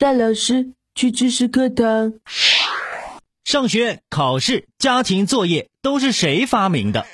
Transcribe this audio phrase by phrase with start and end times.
[0.00, 2.14] 大老师去知识课堂。
[3.44, 7.04] 上学、考试、家庭作业都是谁发明的？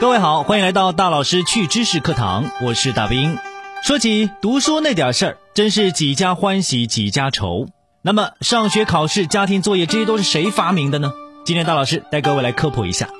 [0.00, 3.36] 各位好，欢迎来到大老师去知识课堂，我是大兵。
[3.82, 7.66] 说起读书那点事儿，真是几家欢喜几家愁。
[8.00, 11.12] 那么，上学、考试、家庭作业这些都是谁发明的呢？
[11.44, 13.10] 今天大老师带各位来科普一下。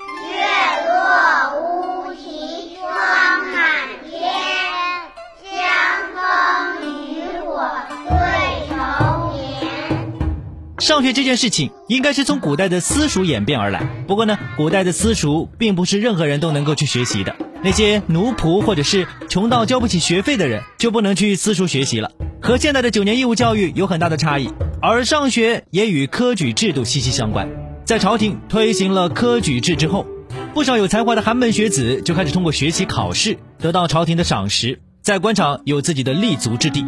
[10.88, 13.87] 上学这件事情应该是从古代的私塾演变而来。
[14.06, 17.37] 不过呢，古代的私塾并不是任何人都能够去学习的。
[17.62, 22.10] 那些奴仆或者是穷到交不起学费的人就不能去私塾学习了，
[22.41, 24.48] 和现在的九年义务教育有很大的差异。
[24.80, 27.51] 而上学也与科举制度息息相关。
[27.84, 30.07] 在朝廷推行了科举制之后，
[30.55, 36.87] 不少有才华的寒门学子就开始通过学习考试得到朝廷的赏识，在官场有自己的立足之地。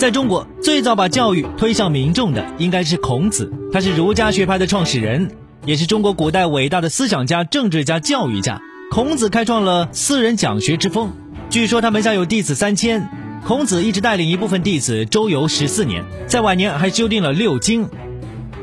[0.00, 5.30] 在中国，最早把教育推向民众的应该是孔子，他是儒家学派的创始人，
[5.66, 8.62] 也是中国古代伟大的思想家、政治家、教育家。
[8.90, 11.12] 孔子开创了私人讲学之风，
[11.50, 13.06] 据说他门下有弟子三千。
[13.46, 17.86] 孔子一直带领一部分弟子周游十四年，在晚年还修订了六经。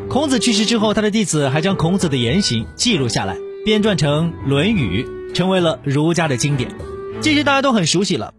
[0.10, 6.68] 孔子去世之后，他的弟子还将孔子的言行记录下来，编撰成《论语》，成为了儒家的经典。
[7.22, 8.34] 这些大家都很熟悉了。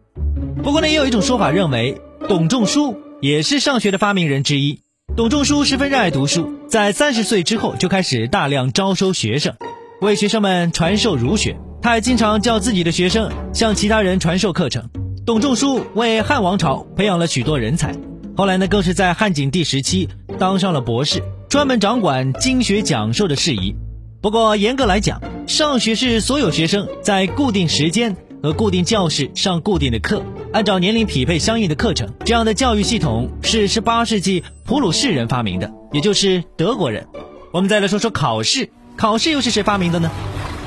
[0.64, 1.96] 不过呢，也有一种说法认为。
[2.26, 4.80] 董仲舒也是上学的发明人之一。
[5.16, 9.54] 董仲舒十分热爱读书，在三十岁之后就开始大量招收学生，
[10.00, 11.56] 为学生们传授儒学。
[11.80, 14.90] 他还经常叫自己的学生向其他人传授课程。
[15.24, 17.94] 董仲舒为汉王朝培养了许多人才，
[18.36, 23.76] 后来呢，更是在汉景帝时期当上了博士，专门掌管经学讲授的事宜。
[24.20, 30.22] 不过严格来讲，上学是所有学生在固定时间和固定教室上固定的课。
[30.50, 37.06] 按照年龄匹配相应的课程，这样的教育系统是十八世纪普鲁士人发明的，也就是德国人。
[37.52, 40.10] 我们再来说说考试，考试又是谁发明的呢？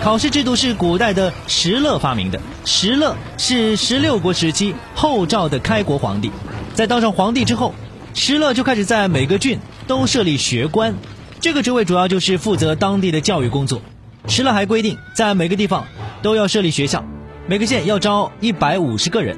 [0.04, 2.40] 考试制度是古代的石勒发明的。
[2.64, 6.32] 石勒是十六国时期后赵的开国皇帝，
[6.76, 7.74] 在当上皇帝之后，
[8.14, 10.94] 石勒就开始在每个郡都设立学官，
[11.40, 13.82] 这个职位主要就是负责当地的教育工作。
[14.28, 15.88] 石勒还规定，在每个地方
[16.22, 17.04] 都要设立学校，
[17.48, 19.38] 每个县要招一百五十个人。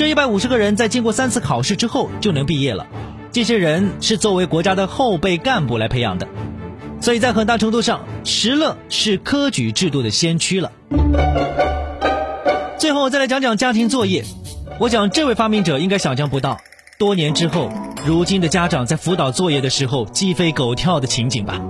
[0.00, 2.86] 这一百五十个人在经过三次考试之后就能毕业了，
[3.32, 6.26] 这些人是作为国家的后备干部来培养的，
[7.02, 10.72] 所以在很大程度上，石勒是科举制度的先驱了。
[12.78, 14.24] 最后再来讲讲家庭作业，
[14.78, 16.56] 我想这位发明者应该想象不到，
[16.98, 17.70] 多年之后，
[18.06, 21.60] 如今的家长在辅导作业的时候鸡飞狗跳的情景吧。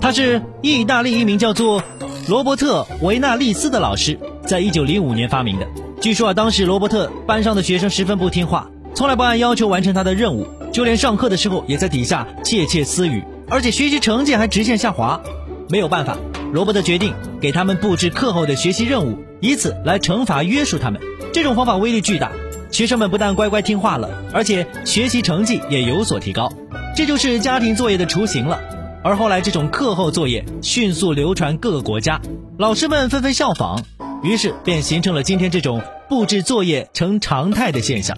[0.00, 1.84] 他是意大利一名叫做
[2.26, 5.68] 罗伯特维纳利斯的老师，在一九零五年发明的。
[6.06, 15.20] 据说啊，当时罗伯特班上的学生十分不听话，从来不按要求完成他的任务，就连上课的时候也在底下窃窃私语，而且学习成绩还直线下滑。
[15.68, 16.16] 没有办法，
[16.52, 21.00] 罗伯特决定给他们布置课后的学习任务，以此来惩罚约束他们。
[21.32, 22.30] 这种方法威力巨大，
[22.70, 26.52] 学生们不但乖乖听话了，而且学习成绩也有所提高。
[26.94, 28.60] 这就是家庭作业的雏形了。
[29.02, 32.20] 而后来，这种课后作业迅速流传各个国家，
[32.58, 33.82] 老师们纷纷效仿。
[34.22, 38.16] 于是便形成了今天这种布置作业成常态的现象。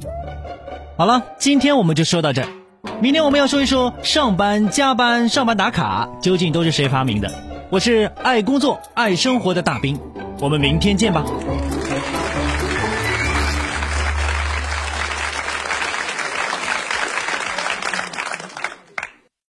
[0.97, 2.45] 好了，今天我们就说到这。
[3.01, 7.31] 明天我们要说一说上班、加班、上班打卡究竟都是谁发明的？
[7.71, 9.99] 我是爱工作、爱生活的大兵，
[10.41, 11.25] 我们明天见吧。